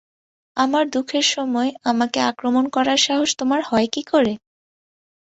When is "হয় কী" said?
3.63-4.01